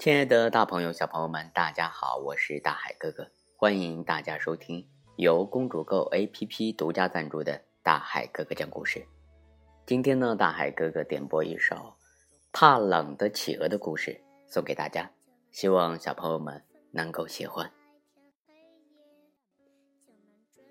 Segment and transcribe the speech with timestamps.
[0.00, 9.06] 亲爱的大朋友、小朋友们，大家好，我是大海哥哥，欢迎大家收听由公主购 APP 独家赞助的大海哥哥讲故事。
[9.84, 11.92] 今天呢，大海哥哥点播一首
[12.50, 15.10] 怕冷的企鹅的故事送给大家，
[15.50, 17.70] 希望小朋友们能够喜欢。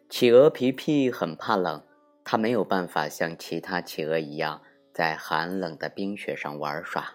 [0.09, 1.85] 企鹅皮皮很怕冷，
[2.23, 7.13] 它没有办法像其他企鹅一样在寒冷的冰雪上玩耍。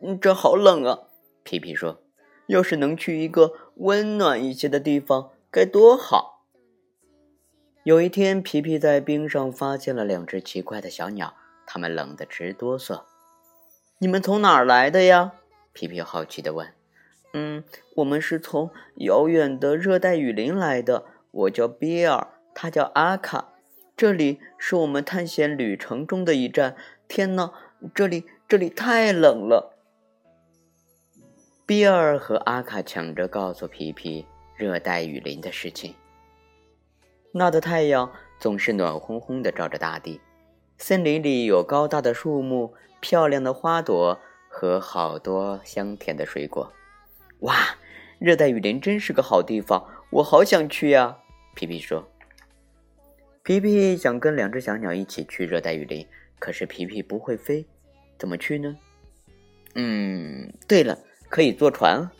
[0.00, 1.00] 嗯，这好冷啊！
[1.42, 2.02] 皮皮说
[2.46, 6.44] ：“要是能去一个温暖一些的地方，该多好。”
[7.82, 11.34] 有一天，皮皮在冰上发现了两只奇怪的小鸟，
[11.66, 13.02] 它们冷得直哆嗦。
[13.98, 15.32] “你们从哪儿来的呀？”
[15.72, 16.72] 皮皮好奇地问。
[17.34, 17.64] “嗯，
[17.96, 21.06] 我们是从遥远的热带雨林来的。
[21.30, 23.52] 我叫比尔，他叫阿卡。
[23.96, 26.76] 这里是我们探险旅程中的一站。
[27.08, 27.52] 天哪，
[27.92, 29.74] 这里这里太冷了！”
[31.68, 34.24] 比尔和阿卡抢着告诉皮皮
[34.56, 35.94] 热带雨林的事情。
[37.30, 38.10] 那的太阳
[38.40, 40.18] 总是暖烘烘的照着大地，
[40.78, 46.72] 森林里有高大的树木、漂亮的花朵和好多香甜的水果。
[47.40, 47.76] 哇，
[48.18, 51.18] 热带雨林真是个好地方，我好想去呀！
[51.54, 52.08] 皮皮说。
[53.42, 56.06] 皮皮想跟两只小鸟一起去热带雨林，
[56.38, 57.66] 可是皮皮不会飞，
[58.18, 58.74] 怎么去呢？
[59.74, 60.98] 嗯，对了。
[61.28, 62.10] 可以坐船，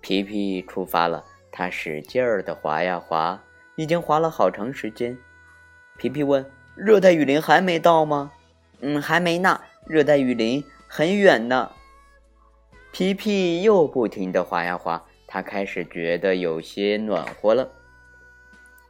[0.00, 1.24] 皮皮出发了。
[1.50, 3.42] 他使劲儿的划呀划，
[3.76, 5.18] 已经划了好长时间。
[5.96, 6.44] 皮皮问
[6.76, 8.30] ：“热带雨林还没到吗
[8.80, 9.60] ？”“嗯，还没呢。
[9.86, 11.72] 热带雨林很远呢。”
[12.92, 17.68] 皮皮又不停的划呀划，他开始觉得有些暖和了。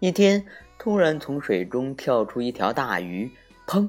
[0.01, 0.45] 一天，
[0.79, 3.31] 突然从水中跳出一条大鱼，
[3.67, 3.89] 砰！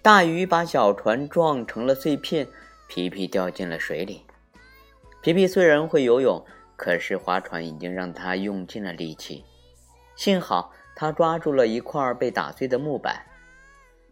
[0.00, 2.48] 大鱼把小船撞成了碎片，
[2.88, 4.22] 皮皮掉进了水里。
[5.22, 6.44] 皮皮虽然会游泳，
[6.74, 9.44] 可是划船已经让他用尽了力气。
[10.16, 13.24] 幸好他抓住了一块被打碎的木板。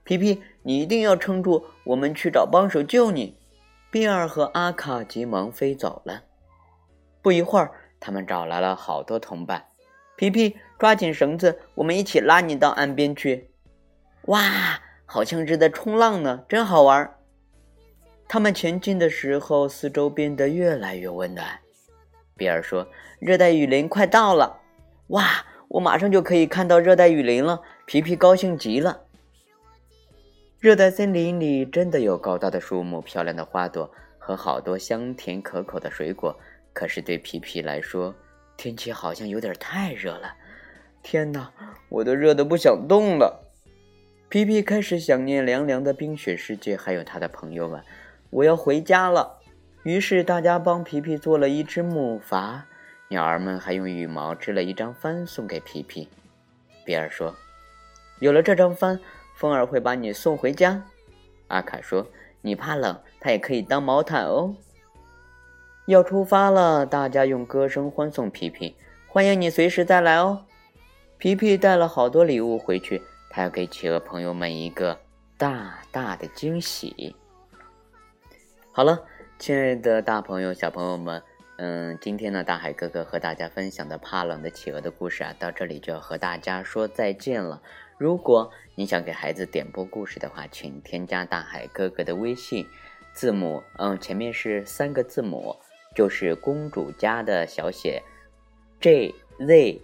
[0.05, 3.37] 皮皮，你一定要撑住，我们去找帮手救你。
[3.91, 6.23] 比尔和阿卡急忙飞走了。
[7.21, 9.67] 不一会儿，他们找来了好多同伴。
[10.17, 13.51] 皮皮，抓紧绳子，我们一起拉你到岸边去。
[14.27, 17.17] 哇，好像是在冲浪呢，真好玩。
[18.33, 21.59] 他们前进的时候，四周变得越来越温暖。
[22.37, 22.87] 比尔说
[23.19, 24.61] ：“热带雨林快到了！”
[25.11, 27.61] 哇，我马上就可以看到热带雨林了。
[27.87, 29.01] 皮皮高兴极了。
[30.61, 36.39] 热带森林里真的有高大的树木、漂亮的花朵和好多香甜可口的水果。
[36.73, 38.15] 可是对皮皮来说，
[38.57, 40.33] 天气好像有点太热了。
[41.03, 41.53] 天哪，
[41.89, 43.51] 我都热得不想动了。
[44.29, 47.83] 皮皮开始想念凉凉的冰雪世界，还有他的朋友们。
[48.31, 49.39] 我要回家了。
[49.83, 52.61] 于是大家帮皮皮做了一只木筏，
[53.09, 56.09] 鸟儿们还用羽毛织了一张帆送给皮皮。
[56.85, 57.35] 比尔说
[58.21, 59.01] ：“有了这张帆，
[59.35, 60.83] 风儿会把你送回家。”
[61.49, 62.07] 阿卡说
[62.43, 64.55] ：“你怕冷，它也可以当毛毯哦。”
[65.87, 68.77] 要出发了，大家用歌声欢送皮皮，
[69.09, 70.45] 欢迎你随时再来哦。
[71.19, 75.01] 皮皮带了好多礼物回去，他要给企鹅朋友们一个
[75.37, 77.17] 大大的惊喜。
[78.73, 79.05] 好了，
[79.37, 81.21] 亲爱的大朋友、小朋友们，
[81.57, 87.61] 嗯，今天呢，大海哥哥和大家分享的怕冷的企鹅的故事啊，到这里就要和大家说再见了。
[87.99, 92.65] 如果你想给孩子点播故事的话，请添加大海哥哥的微信，
[93.13, 95.57] 字母嗯前面是三个字母，
[95.97, 98.01] 就是公主家的小写
[98.81, 99.83] J Z，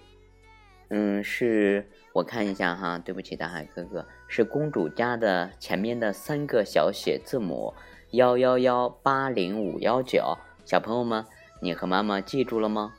[0.91, 7.75] 嗯，是我看一下哈，对不起，大海哥哥，是公主家的前面的三个小写字母。
[8.13, 11.27] 幺幺幺八零五幺九，小朋友们，
[11.61, 12.95] 你和妈妈记住了吗？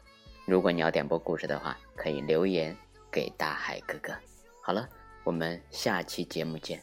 [0.45, 2.75] 如果你要点播故事的话，可以留言
[3.09, 4.13] 给大海哥哥。
[4.62, 4.88] 好了，
[5.23, 6.81] 我们下期节目见。